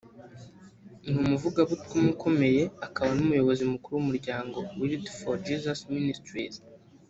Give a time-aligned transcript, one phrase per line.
[1.09, 6.55] ni umuvugabutumwa ukomeye akaba n’Umuyobozi Mukuru w’umuryango Wilde For Jesus Ministries